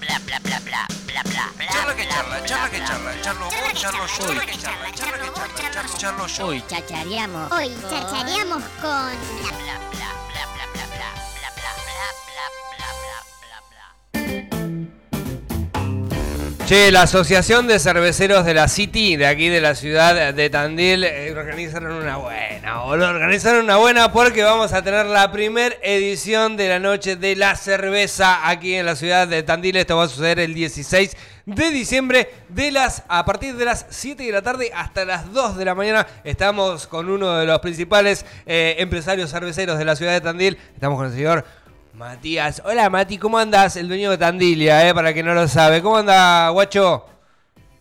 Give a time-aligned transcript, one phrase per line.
[0.00, 1.66] bla bla bla bla bla bla bla.
[1.70, 5.30] Charla que charla, charla que charla, charlo vos, charlo yo, charla que charla, charla que
[5.30, 6.46] charla, charlo, charlo yo.
[6.46, 7.52] Hoy chachareamos.
[7.52, 9.12] Hoy chachareamos con
[9.42, 9.87] bla bla
[16.68, 21.02] Che, la Asociación de Cerveceros de la City, de aquí de la ciudad de Tandil,
[21.02, 23.08] eh, organizaron una buena, boludo.
[23.08, 27.56] Organizaron una buena porque vamos a tener la primer edición de la Noche de la
[27.56, 29.76] Cerveza aquí en la ciudad de Tandil.
[29.76, 34.22] Esto va a suceder el 16 de diciembre de las a partir de las 7
[34.22, 36.06] de la tarde hasta las 2 de la mañana.
[36.22, 40.58] Estamos con uno de los principales eh, empresarios cerveceros de la ciudad de Tandil.
[40.74, 41.46] Estamos con el señor
[41.98, 42.62] Matías.
[42.64, 43.76] Hola Mati, ¿cómo andas?
[43.76, 45.82] El dueño de Tandilia, eh, para quien no lo sabe.
[45.82, 47.04] ¿Cómo anda, guacho?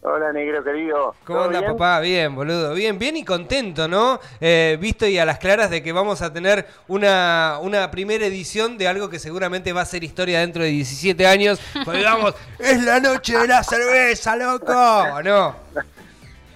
[0.00, 1.14] Hola, negro querido.
[1.26, 1.72] ¿Cómo ¿Todo anda, bien?
[1.72, 2.00] papá?
[2.00, 2.72] Bien, boludo.
[2.72, 4.18] Bien, bien y contento, ¿no?
[4.40, 8.78] Eh, visto y a las claras de que vamos a tener una, una primera edición
[8.78, 11.60] de algo que seguramente va a ser historia dentro de 17 años.
[11.84, 14.72] Porque digamos, es la noche de la cerveza, loco.
[14.72, 15.56] ¿O no?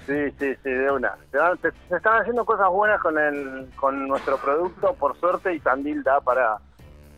[0.06, 1.14] Sí, sí, sí, de una.
[1.60, 6.22] Se están haciendo cosas buenas con el con nuestro producto, por suerte, y Tandil da
[6.22, 6.56] para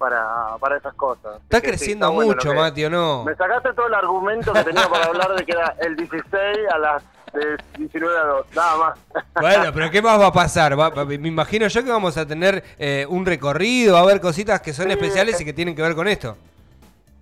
[0.07, 1.41] para, para esas cosas.
[1.43, 3.23] Está sí, creciendo está mucho, Mati, ¿o no?
[3.25, 6.33] Me sacaste todo el argumento que tenía para hablar de que era el 16
[6.75, 8.99] a las de 19 a 2, nada más.
[9.41, 10.79] Bueno, pero ¿qué más va a pasar?
[10.79, 14.21] Va- va- me imagino yo que vamos a tener eh, un recorrido, va a haber
[14.21, 15.43] cositas que son Sí, especiales eh.
[15.43, 16.37] y que tienen que ver con esto.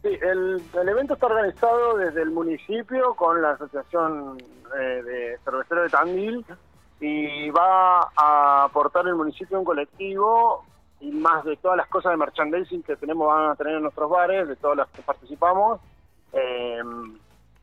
[0.03, 4.39] Sí, el, el evento está organizado desde el municipio con la Asociación
[4.75, 6.47] eh, de Cerveceros de Tandil
[6.98, 10.64] y va a aportar el municipio un colectivo
[11.01, 14.11] y más de todas las cosas de merchandising que tenemos van a tener en nuestros
[14.11, 15.81] bares, de todas las que participamos,
[16.33, 16.83] eh,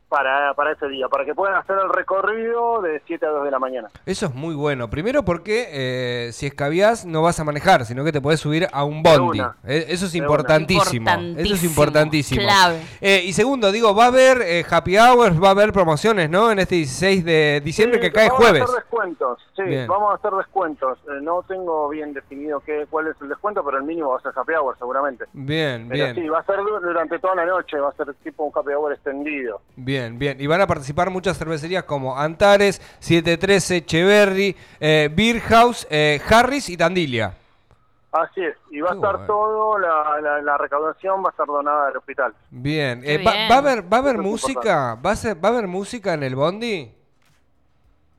[0.08, 3.50] para, para ese día, para que puedan hacer el recorrido de 7 a 2 de
[3.50, 3.88] la mañana.
[4.06, 4.88] Eso es muy bueno.
[4.88, 8.84] Primero porque eh, si escabiás no vas a manejar, sino que te podés subir a
[8.84, 9.40] un bondi.
[9.66, 11.10] Eh, Eso es importantísimo.
[11.36, 12.80] Eso es Importantísimo, clave.
[13.00, 16.50] Eh, y segundo, digo, va a haber eh, happy hours, va a haber promociones, ¿no?
[16.50, 18.62] En este 16 de diciembre Sí, que cae vamos jueves.
[18.62, 19.86] a hacer descuentos, sí, Bien.
[19.86, 20.98] vamos a hacer descuentos.
[21.08, 24.20] Eh, no tengo bien definido qué, cuál es el descuento, pero el mínimo va a
[24.20, 25.24] ser happy hour seguramente.
[25.32, 26.14] Bien, Pero bien.
[26.16, 28.72] sí, va a ser du- durante toda la noche, va a ser tipo un happy
[28.72, 29.60] hour extendido.
[29.76, 30.40] Bien, bien.
[30.40, 36.68] Y van a participar muchas cervecerías como Antares, 713, Cheverry, eh, Beer House, eh, Harris
[36.68, 37.34] y Tandilia.
[38.10, 39.26] Así es, y va a estar bueno.
[39.26, 42.32] todo, la, la, la recaudación va a estar donada al hospital.
[42.50, 43.02] Bien.
[43.04, 43.50] Eh, va, bien.
[43.50, 44.94] va a haber, va a haber Eso música?
[44.94, 46.90] ¿Va a, ser- ¿Va a haber música en el bondi?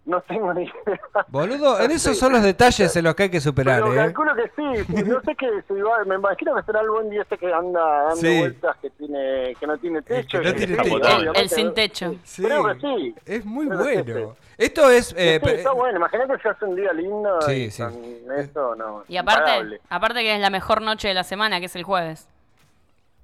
[0.09, 0.99] No tengo ni idea.
[1.27, 2.19] Boludo, en esos Sí.
[2.19, 3.97] son los detalles en los que hay que superar, Pero ¿eh?
[3.97, 7.21] calculo que sí, no sé qué, si va- me imagino que será el buen día
[7.21, 8.39] este que anda dando Sí.
[8.39, 10.41] vueltas, que tiene que no tiene techo.
[10.41, 11.33] no y tiene techo.
[11.35, 12.15] El sin techo.
[12.23, 13.15] Sí, Creo que sí.
[13.27, 14.35] Es muy Creo bueno.
[14.57, 15.13] Esto es...
[15.15, 17.83] eh, Sí, está bueno, imagínate se hace un día lindo Sí, y sí.
[17.83, 19.03] con esto no.
[19.07, 22.27] Y aparte, aparte que es la mejor noche de la semana, que es el jueves.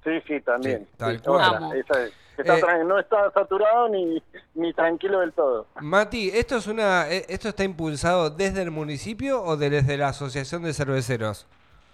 [0.04, 0.84] Sí, sí, también.
[0.88, 1.76] Sí, tal Sí, cual.
[1.76, 2.12] esa es.
[2.36, 4.22] Está Eh, no está saturado ni,
[4.54, 5.66] ni tranquilo del todo.
[5.80, 10.62] Mati, ¿esto es una eh, esto está impulsado desde el municipio o desde la Asociación
[10.62, 11.46] de Cerveceros?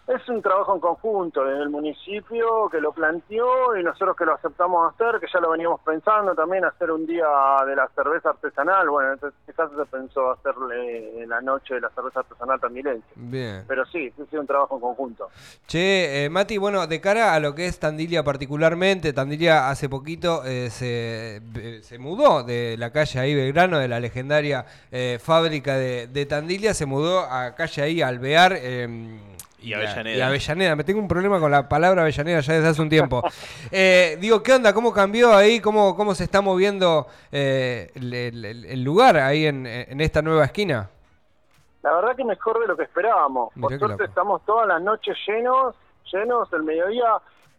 [0.07, 4.35] Es un trabajo en conjunto desde el municipio que lo planteó y nosotros que lo
[4.35, 7.25] aceptamos hacer, que ya lo veníamos pensando también, hacer un día
[7.65, 8.91] de la cerveza artesanal.
[8.91, 13.07] Bueno, entonces quizás se pensó hacerle la noche de la cerveza artesanal tamilense.
[13.15, 13.65] Bien.
[13.69, 15.29] Pero sí, sí, sí, un trabajo en conjunto.
[15.69, 20.43] Che, eh, Mati, bueno, de cara a lo que es Tandilia particularmente, Tandilia hace poquito
[20.45, 25.77] eh, se, eh, se mudó de la calle ahí Belgrano, de la legendaria eh, fábrica
[25.77, 28.59] de, de Tandilia, se mudó a calle ahí Alvear.
[29.63, 30.17] Y Avellaneda.
[30.17, 33.23] Y Avellaneda, me tengo un problema con la palabra Avellaneda ya desde hace un tiempo.
[33.71, 34.75] Eh, digo, ¿qué onda?
[34.75, 35.61] ¿Cómo cambió ahí?
[35.61, 40.45] ¿Cómo, cómo se está moviendo eh, el, el- el lugar ahí en, en esta nueva
[40.45, 40.91] esquina?
[41.83, 43.51] La verdad que mejor de lo que esperábamos.
[43.57, 44.05] Mirá Por qué suerte loco.
[44.05, 45.75] estamos todas las noches llenos,
[46.13, 47.07] llenos, el mediodía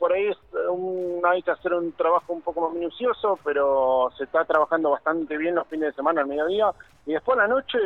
[0.03, 0.37] por ahí es
[0.69, 5.37] un, hay que hacer un trabajo un poco más minucioso, pero se está trabajando bastante
[5.37, 6.71] bien los fines de semana al mediodía.
[7.05, 7.77] Y después a la noche,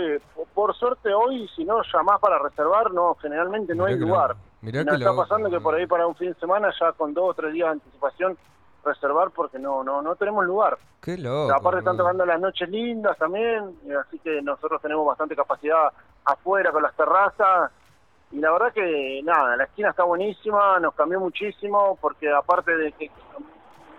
[0.56, 4.36] por, suerte hoy, si no llamás para reservar, no generalmente no Mirá hay lugar.
[4.64, 7.30] Y nos está pasando que por ahí para un fin de semana ya con dos
[7.30, 8.36] o tres días de anticipación
[8.84, 10.80] reservar porque no no no tenemos lugar.
[11.04, 11.54] Qué loco.
[11.54, 15.94] Aparte están tocando las noches lindas también, así que nosotros tenemos bastante capacidad
[16.25, 17.72] afuera con las terrazas.
[18.31, 22.91] Y la verdad que nada, la esquina está buenísima, nos cambió muchísimo, porque aparte de
[22.91, 23.09] que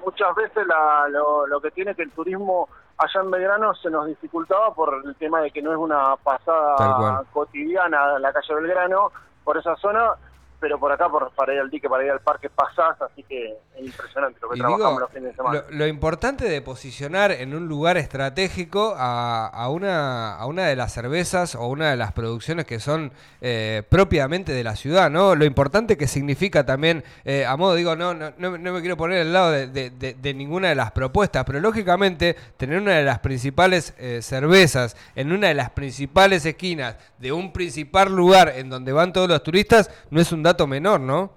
[0.04, 4.06] muchas veces la- lo, lo que tiene que el turismo allá en Belgrano se nos
[4.06, 9.12] dificultaba por el tema de que no es una pasada cotidiana la calle Belgrano
[9.44, 10.12] por esa zona.
[10.60, 13.54] Pero por acá, por, para ir al dique, para ir al parque, pasás, así que
[13.76, 15.64] es impresionante lo que Y trabajamos digo, los fines de semana.
[15.70, 20.74] lo, lo importante de posicionar en un lugar estratégico a, a una, a una de
[20.76, 25.34] las cervezas o una de las producciones que son eh, propiamente de la ciudad, ¿no?
[25.34, 28.96] Lo importante que significa también, eh, a modo digo, no, no, no, no me quiero
[28.96, 32.96] poner al lado de, de- de- de ninguna de las propuestas, pero lógicamente tener una
[32.96, 38.52] de las principales eh, cervezas en una de las principales esquinas de un principal lugar
[38.56, 41.30] en donde van todos los turistas no es un dato menor, ¿no?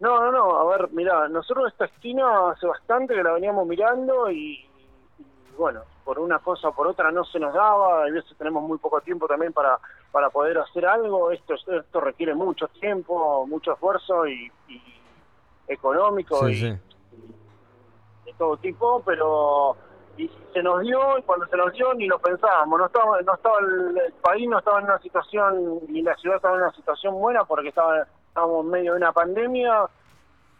[0.00, 4.30] No, no, no, a ver, mira, nosotros esta esquina hace bastante que la veníamos mirando
[4.30, 4.68] y,
[5.18, 5.26] y,
[5.56, 8.76] bueno, por una cosa o por otra no se nos daba, a veces tenemos muy
[8.76, 9.78] poco tiempo también para,
[10.12, 14.82] para poder hacer algo, esto, esto requiere mucho tiempo, mucho esfuerzo y, y
[15.66, 16.68] económico Sí, y, sí.
[18.26, 19.76] de todo tipo, pero
[20.16, 23.34] y se nos dio y cuando se nos dio ni lo pensábamos, no estaba, no
[23.34, 26.72] estaba el, el país no estaba en una situación ni la ciudad estaba en una
[26.72, 29.86] situación buena porque estaba estábamos en medio de una pandemia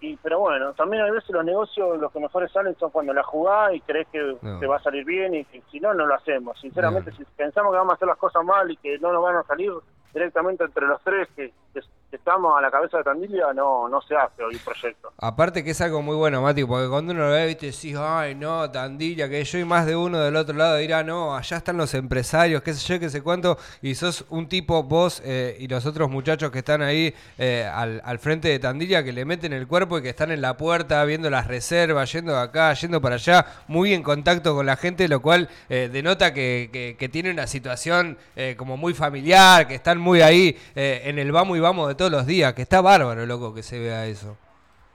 [0.00, 3.23] y pero bueno, también a veces los negocios los que mejores salen son cuando la
[3.23, 4.58] jugás y crees que No.
[4.58, 6.61] te va a salir bien y si, si no, no lo hacemos.
[6.61, 9.37] Sinceramente, si pensamos que vamos a hacer las cosas mal y que no nos van
[9.37, 9.73] a salir
[10.12, 11.81] directamente entre los tres que, que-
[12.16, 15.12] estamos a la cabeza de Tandilia, no no se hace hoy proyecto.
[15.18, 18.34] Aparte que es algo muy bueno, Mati, porque cuando uno lo ve, viste, decís, ay,
[18.34, 21.76] no, Tandilla, que yo y más de uno del otro lado dirá, no, allá están
[21.76, 25.68] los empresarios, qué sé yo, qué sé cuánto, y sos un tipo, vos eh, y
[25.68, 29.66] los otros muchachos que están ahí eh, al, frente de Tandilla, que le meten el
[29.66, 33.16] cuerpo y que están en la puerta viendo las reservas, yendo de acá, yendo para
[33.16, 37.30] allá, muy en contacto con la gente, lo cual eh, denota que, que, que tiene
[37.30, 41.60] una situación eh, como muy familiar, que están muy ahí eh, en el vamos y
[41.60, 44.37] vamos de los días, que está bárbaro, loco, que se vea eso.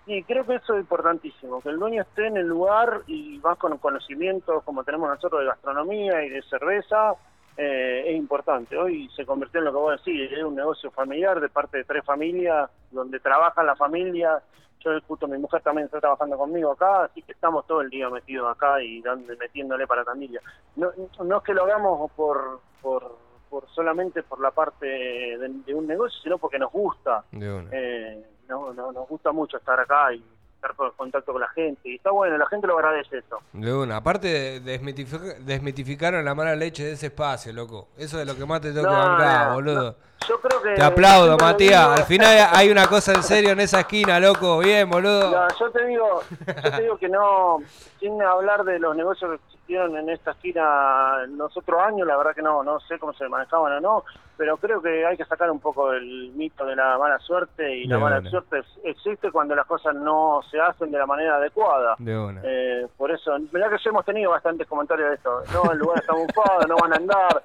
[0.06, 3.58] Sí, creo que eso es importantísimo, que el dueño esté en el lugar y más
[3.58, 7.13] con conocimientos como tenemos nosotros de gastronomía y de cerveza,
[7.56, 8.78] eh, es importante.
[8.78, 11.84] Hoy se convirtió en lo que vos decís, es un negocio familiar de parte de
[11.84, 14.42] tres familias, donde trabaja la familia.
[14.80, 18.10] Yo justo mi mujer también está trabajando conmigo acá, así que estamos todo el día
[18.10, 20.40] metidos acá y dando, metiéndole para Tandilla.
[20.75, 20.90] No,
[21.24, 23.16] no es que lo hagamos por, por,
[23.51, 27.25] por solamente por la parte de, de un negocio, sino porque nos gusta.
[27.31, 27.69] De una.
[27.74, 30.24] Eh, no, no, nos gusta mucho estar acá y
[30.62, 31.81] estar en contacto con la gente.
[31.90, 33.40] Y está bueno, la gente lo agradece eso.
[33.54, 33.98] De una.
[33.98, 37.88] Aparte, desmitific- desmitificaron la mala leche de ese espacio, loco.
[37.98, 39.84] Eso es lo que más te que No, bancar, boludo.
[39.92, 40.12] no.
[40.28, 40.75] Yo creo que...
[40.75, 42.00] Te aplaudo, Matías.
[42.00, 44.60] Al final hay una cosa en serio en esa esquina, loco.
[44.60, 45.31] Bien, boludo.
[45.31, 46.22] No, yo te digo,
[46.64, 47.57] yo te digo que no,
[48.00, 52.18] sin hablar de los negocios que existieron en esta esquina en los otros años, la
[52.18, 54.04] verdad que no, no sé cómo se manejaban o no,
[54.42, 57.86] pero creo que hay que sacar un poco el mito de la mala suerte y
[57.86, 58.30] la mala una.
[58.32, 61.94] suerte existe cuando las cosas no se hacen de la manera adecuada.
[62.00, 62.42] De una.
[62.44, 65.44] Eh, por eso, verdad que ya hemos tenido bastantes comentarios de esto.
[65.54, 67.44] No, el lugar está bufado, no van a andar.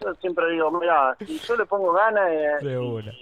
[0.00, 3.12] Yo siempre digo, mira, si yo le pongo ganas eh, De una.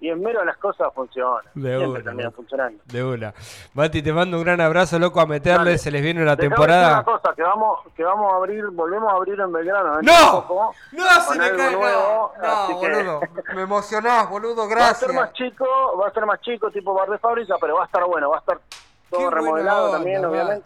[0.00, 1.42] Y, y esmero las cosas funcionan.
[1.54, 2.82] De siempre una, terminan funcionando.
[2.86, 3.34] De una.
[3.74, 5.56] Mati, te mando un gran abrazo, loco, a meterle.
[5.70, 5.78] Dale.
[5.78, 6.92] Se les viene una Dejame temporada.
[6.94, 9.96] Una cosa, que vamos, que vamos a abrir, volvemos a abrir en Belgrano.
[9.96, 10.32] dentro ¡No!
[10.46, 11.72] poco, No, se me cae.
[11.76, 13.20] nuevo, No, no que- boludo.
[13.54, 14.56] Me emocionás, boludo.
[14.56, 15.14] Va a ser Gracias.
[15.14, 15.66] más chico,
[16.00, 18.36] va a ser más chico, tipo bar de fábrica, pero va a estar bueno, va
[18.36, 18.76] a estar Qué
[19.10, 20.58] todo buena remodelado onda, también, va.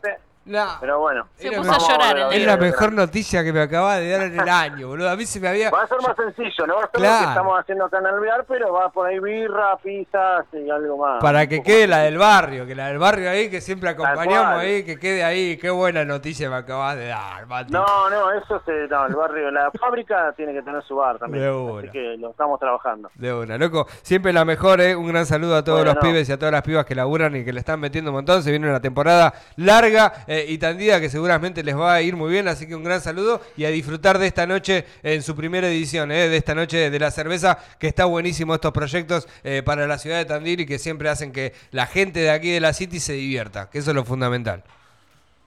[0.46, 0.66] No.
[0.80, 1.28] Pero bueno.
[1.36, 2.46] Se puso a llorar Es día.
[2.46, 5.10] la en mejor noticia que me acabas de dar en el año, boludo.
[5.10, 5.70] A mí se me había.
[5.70, 7.18] Va a ser más sencillo, no va a ser lo Claro.
[7.24, 11.20] que estamos haciendo acá en Alvear, pero va por ahí birra, pizzas y algo más.
[11.22, 14.82] Para que quede la del barrio, que la del barrio ahí, que siempre acompañamos ahí,
[14.82, 15.56] que quede ahí.
[15.58, 17.72] Qué buena noticia me acabas de dar, Mati.
[17.72, 21.44] No, no, eso se, no, el barrio, la fábrica tiene que tener su bar también.
[21.44, 21.78] De una.
[21.80, 23.10] Así que lo estamos trabajando.
[23.14, 23.86] De una, loco.
[24.02, 24.96] Siempre la mejor, ¿eh?
[24.96, 26.08] Un gran saludo a todos Bueno, los no.
[26.10, 28.42] pibes y a todas las pibas que laburan y que le están metiendo un montón.
[28.42, 32.30] Se viene una temporada larga eh, y tandida que seguramente les va a ir muy
[32.30, 32.46] bien.
[32.46, 36.12] Así que un gran saludo y a disfrutar de esta noche en su primera edición,
[36.12, 36.28] ¿eh?
[36.28, 40.18] De esta noche de la cerveza, que está buenísimo estos proyectos eh, para la ciudad
[40.18, 43.14] de Tandil y que siempre hacen que la gente de aquí de la City se
[43.14, 44.62] divierta, que eso es lo fundamental.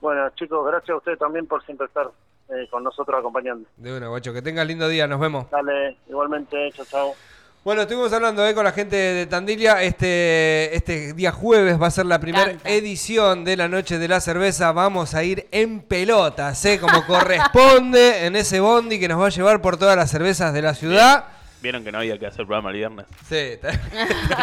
[0.02, 2.10] Bueno, chicos, gracias a ustedes también por siempre estar
[2.50, 3.66] eh, con nosotros acompañando.
[3.78, 4.34] De una, guacho.
[4.34, 5.06] Que tengas lindo día.
[5.06, 5.50] Nos vemos.
[5.50, 7.14] Dale, igualmente, chao, chao.
[7.64, 9.82] Bueno, estuvimos hablando eh, con la gente de Tandilia.
[9.82, 14.20] Este, este día jueves va a ser la primera edición de la Noche de la
[14.20, 14.70] Cerveza.
[14.72, 16.78] Vamos a ir en pelotas, ¿eh?
[16.78, 20.60] como corresponde, en ese bondi que nos va a llevar por todas las cervezas de
[20.60, 21.24] la ciudad.
[21.62, 23.06] Vieron que no había que hacer programa el viernes.
[23.26, 23.70] Sí, está-